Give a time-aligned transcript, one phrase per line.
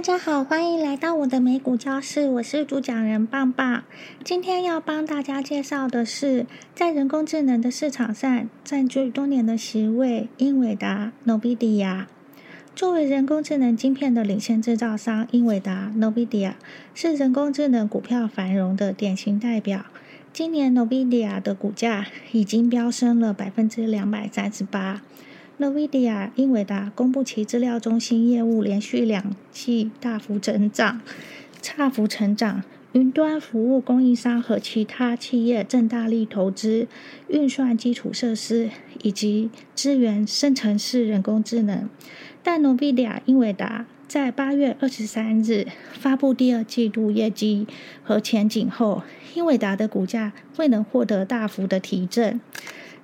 [0.00, 3.84] 大家好，欢迎来到我的美股教室，我是主讲人棒棒。
[4.24, 12.06] 今天要帮大家介绍的是，在人工智能的市场上占据多年的席位，英伟达 （NVIDIA）。
[12.74, 16.54] 作为人工智能晶片的领先制造商，英伟达 （NVIDIA）
[16.94, 19.84] 是人工智能股票繁荣的典型代表。
[20.32, 25.02] 今年 NVIDIA 的股价已经飙升了百分之两百三十八。
[25.60, 31.02] NVIDIA 英伟达公布其资料中心业务连续两季大幅增长，
[31.60, 32.64] 差幅成长。
[32.92, 36.88] 云端服务供应商和其他企业正大力投资
[37.28, 38.70] 运算基础设施
[39.02, 41.90] 以及支援生成式人工智能。
[42.42, 47.66] 但 NVIDIA 英伟达在八月二十三日发布第二季度业绩
[48.02, 49.02] 和前景后，
[49.34, 52.40] 英伟达的股价未能获得大幅的提振。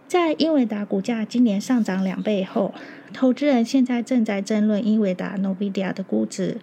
[0.09, 2.73] 在英伟达股价今年上涨两倍后，
[3.13, 6.59] 投资人现在正在争论英伟达 （NVIDIA） 的估值。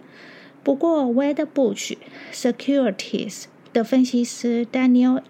[0.64, 1.98] 不过，Wedbush
[2.32, 3.44] Securities
[3.74, 5.22] 的分析师 Daniel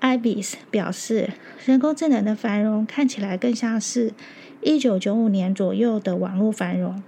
[0.00, 1.34] Ives 表示，
[1.66, 4.14] 人工智能的繁荣看起来更像是
[4.62, 7.02] 一九九五年左右的网络繁荣，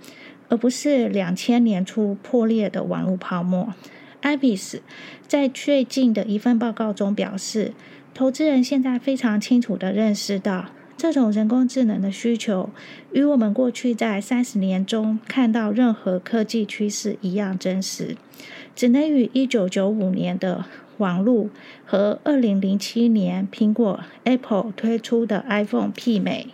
[0.50, 3.72] 而不是两千年初破裂的网络泡沫。
[4.20, 4.80] Ives
[5.26, 7.72] 在最近的一份报告中表示。
[8.16, 12.70] 投资人现在非常清楚地认识到，这种人工智能的需求
[13.12, 18.16] 与我们过去在三十年中看到任何科技趋势一样真实，
[18.74, 20.64] 只能与一九九五年的。
[20.98, 21.48] 网络
[21.84, 26.48] 和二零零七年苹果 Apple 推出的 iPhone 媲美，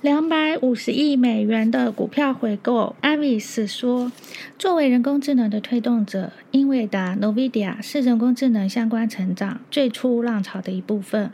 [0.00, 2.96] 两百五十亿美元的股票回购。
[3.00, 4.10] 艾米斯说
[4.58, 11.30] ：“作为人工智能的推动者，英伟达 （NVIDIA） 是人工智能相关成长最初浪潮的一部分。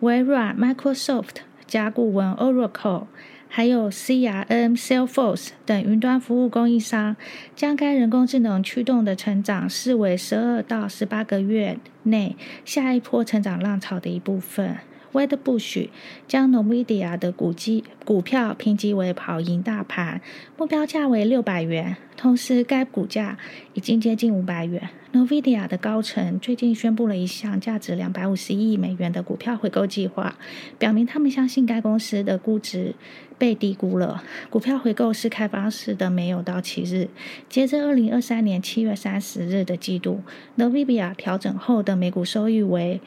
[0.00, 1.36] 微软 （Microsoft）
[1.66, 3.04] 甲骨文 （Oracle）。”
[3.52, 7.16] 还有 CRM、Salesforce 等云端服务供应商，
[7.56, 14.76] 将该人工智能驱动的成长视为十二到十八个月内下一波成长浪潮的一部分。
[15.12, 15.88] Wedbush
[16.28, 20.20] 将 NVIDIA 的股基股票评级为跑赢大盘，
[20.56, 21.96] 目标价为六百元。
[22.16, 23.38] 同时，该股价
[23.74, 24.90] 已经接近五百元。
[25.12, 30.36] NVIDIA 的高层最近宣布了一项价值两百五十亿美元的股票回购计划，
[30.78, 32.94] 表明他们相信该公司的估值
[33.36, 34.22] 被低估了。
[34.50, 37.08] 股票回购是开放式的，没有到期日。
[37.48, 40.20] 截至二零二三年七月三十日的季度
[40.56, 43.00] ，NVIDIA 调整后的每股收益为。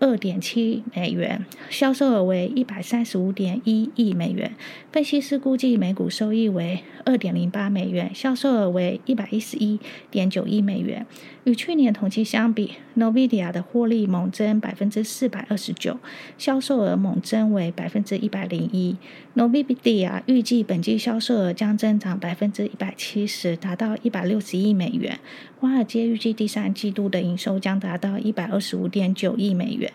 [0.00, 4.52] 二点七美元，销售额为一百三十五点一亿美元。
[4.92, 11.04] 分析师估计每股收益为二点零八美元，销售额为一百一十一点九亿美元。
[11.44, 15.98] 与去年同期相比，NVIDIA 的获利猛增百分之四百二十九，
[16.36, 18.96] 销售额猛增为百分之一百零一。
[19.34, 25.18] NVIDIA 预计本季销售额将增长百分之一百七十，达到一百六十亿美元。
[25.58, 29.87] 华尔街预计第三季度的营收将达到一百二十五点九亿美元。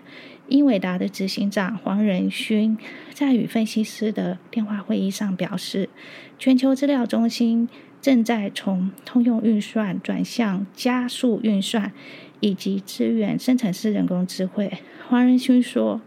[0.50, 2.78] 英伟达的执行长黄仁勋
[3.14, 5.90] 在与分析师的电话会议上表示，
[6.38, 7.70] 全球资料中心
[8.02, 11.94] 正在从通用运算转向加速运算
[12.42, 14.72] 以及支援生成式人工智慧。
[15.08, 16.02] 黄仁勋说，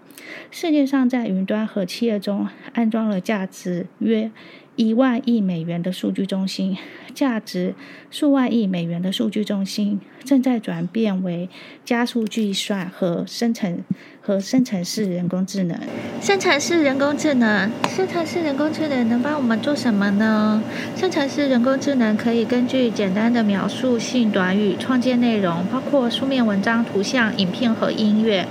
[0.51, 4.31] 世界上在云端和企业中安装了价值约。
[4.77, 6.77] 一万亿美元的数据中心，
[7.15, 7.75] 价值
[8.11, 11.49] 数万亿美元的数据中心，正在转变为
[11.83, 13.83] 加速计算和生成
[14.21, 15.81] 和生成式人工智能。
[16.21, 20.63] 生成式人工智能，生成式人工智能能帮我们做什么呢？
[20.95, 28.47] 生成式人工智能可以根据简单的描述性短语创建内容，包括书面文章、图像、影片和音乐。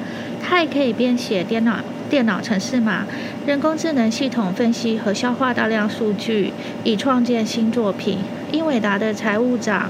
[0.48, 1.78] 它也可以编写电脑。
[2.08, 3.04] 电脑程式码、
[3.48, 8.20] 人工智能系统分析和消化大量数据，以创建新作品。
[8.52, 9.90] 英伟达的财务长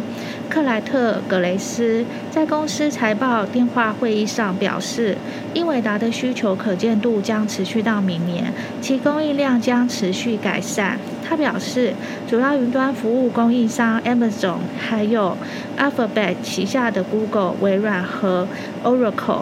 [0.49, 5.17] 克莱特·格雷斯在公司财报电话会议上表示，
[5.53, 8.45] 英伟达的需求可见度将持续到明年，
[8.81, 10.97] 其供应量将持续改善。
[11.27, 11.93] 他表示，
[12.29, 15.37] 主要云端服务供应商 Amazon 还有
[15.77, 18.47] Alphabet 旗下的 Google、微软和
[18.85, 19.41] Oracle。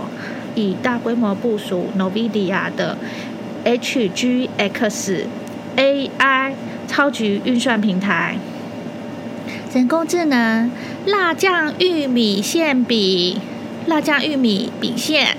[0.56, 2.98] 以大规模部署 NVIDIA 的
[3.66, 5.26] HGX
[5.76, 6.52] AI
[6.88, 8.38] 超级运算平台，
[9.74, 10.72] 人工智能
[11.06, 13.40] 辣酱玉米馅饼，
[13.88, 15.36] 辣酱玉米饼馅。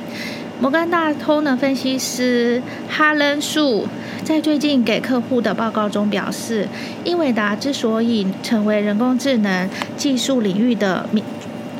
[0.61, 3.89] 摩根大通的分析师哈伦树
[4.23, 6.69] 在最近给客户的报告中表示，
[7.05, 11.09] 英伟达之所以成为人工智能技术领域的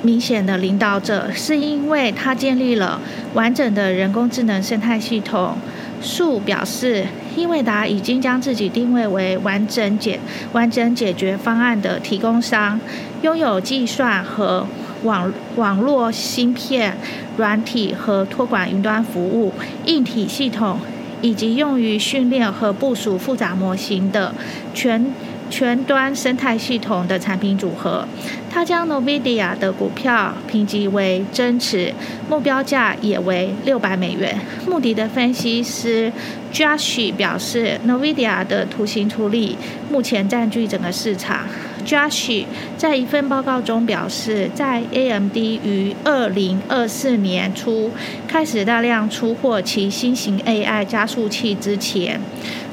[0.05, 3.01] 明显的领导者，是因为他建立了
[3.33, 5.57] 完整的人工智能生态系统。
[6.03, 10.21] 树表示，英伟达已经将自己定位为完整解
[10.53, 12.79] 完整解决方案的提供商。
[13.23, 14.67] 拥有计算和
[15.05, 16.95] 网网络芯片、
[17.39, 19.51] 软体和托管云端服务、
[19.87, 20.79] 硬体系统，
[21.23, 24.35] 以及用于训练和部署复杂模型的
[24.75, 25.07] 全
[25.57, 28.05] 全端生态系统的产品组合。
[28.51, 31.95] 他将 NVIDIA 的股票评级为增持，
[32.29, 34.37] 目标价也为六百美元。
[34.69, 36.11] 穆迪的分析师
[36.53, 39.57] Josh 表示，NVIDIA 的图形处理
[39.89, 41.47] 目前占据整个市场。
[41.85, 42.47] Joshi
[42.77, 47.91] 在一份报告中表示，在 AMD 于二零二四年初
[48.27, 52.21] 开始大量出货其新型 AI 加速器之前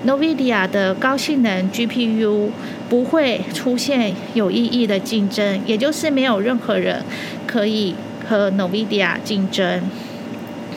[0.05, 2.49] ，NVIDIA 的高性能 GPU
[2.89, 7.03] 不会出现有意义的竞争，也就是没有任何人
[7.45, 7.95] 可以
[8.27, 9.81] 和 NVIDIA 竞争。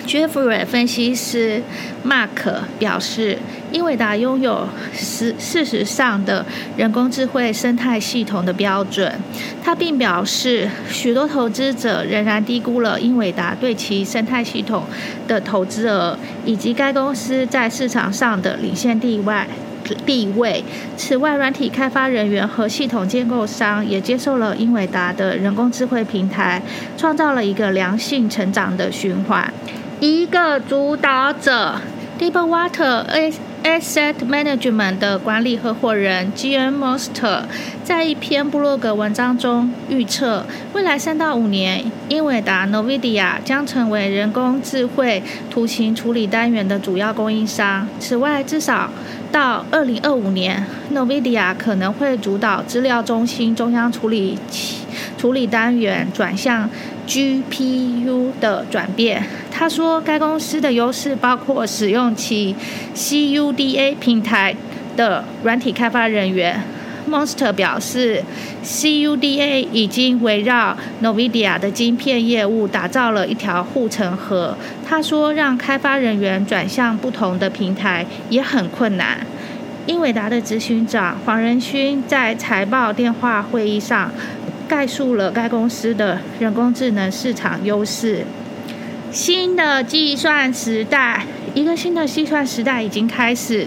[0.06, 1.62] Jeffrey 分析师
[2.04, 2.28] Mark
[2.78, 3.38] 表示，
[3.72, 6.44] 英伟达拥有事事实上的
[6.76, 9.12] 人工智慧生态系统的标准。
[9.62, 14.84] 他并表示，许多投资者仍然低估了英伟达对其生态系统
[15.26, 19.34] 的投资额，以及该公司在市场上的领先地位。
[20.06, 20.64] 地位。
[20.96, 26.62] 此外，软体开发人员和系统建构商也接受了英伟达的人工智慧平台，
[26.96, 29.52] 创造了一个良性成长的循环。
[30.04, 31.80] 一个主导者
[32.18, 37.44] ，Deepwater Asset Management 的管理合伙人 Gian Monster
[37.82, 47.88] 在一篇布洛格文章中预测，未来三到五年，英伟达 NVIDIA 将成为人工智慧图形处理单元的主要供应商。
[47.98, 48.90] 此外，至少
[49.32, 54.80] 到二零二五年，NVIDIA 可能会主导资料中心中央处理器
[55.16, 56.68] 处理单元转向
[57.08, 59.22] GPU 的转变。
[59.56, 62.56] 他说，该公司的优势包括使用其
[62.92, 64.52] CUDA 平台
[64.96, 66.60] 的软体开发人员。
[67.08, 68.20] Monster 表示
[68.64, 74.56] ，CUDA 已经围绕 NVIDIA 的晶片业务打造了一条护城河。
[74.84, 79.24] 他说，让开发人员转向不同的平台也很困难。
[79.86, 84.10] 英伟达的执行长黄仁勋在财报电话会议上
[84.66, 88.24] 概述了该公司的人工智能市场优势。
[89.14, 91.24] 新的计算时代，
[91.54, 93.64] 一个新的计算时代已经开始。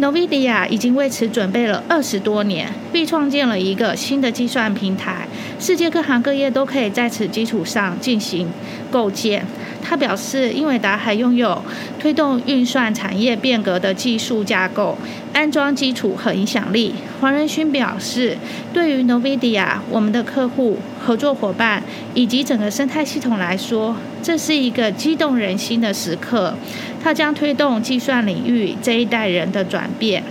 [0.00, 5.28] NVIDIA 已经为此准备了二十多年，并创建了一个新的计算平台，
[5.60, 8.48] 世界各行各业都可以在此基础上进行
[8.90, 9.46] 构建。
[9.82, 11.62] 他表示，英伟达还拥有
[11.98, 14.96] 推动运算产业变革的技术架构、
[15.32, 16.94] 安装基础和影响力。
[17.20, 18.36] 黄仁勋表示，
[18.72, 21.82] 对于 NVIDIA、我们的客户、合作伙伴
[22.14, 26.54] 以及整个生态系统来说，这是一个激动人心的时刻。
[27.02, 30.22] 它将推动计算领域这一代人的转变。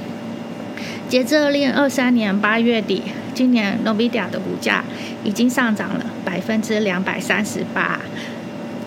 [1.08, 3.02] 截至二零二三年八月底，
[3.34, 4.84] 今年 NVIDIA 的股价
[5.24, 8.00] 已经上涨了百分之两百三十八。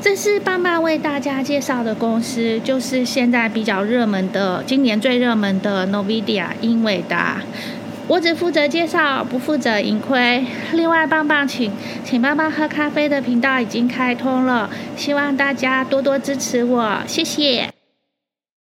[0.03, 7.41] 这是棒棒为大家介绍的公司，就是现在比较热门的，今年最热门的 NVIDIA 英伟达。
[8.09, 10.45] 我只负责介绍，不负责盈亏。
[10.73, 11.71] 另外，棒棒请
[12.05, 17.72] 请棒棒喝咖啡的频道已经开通了，希望大家多多支持我，谢谢。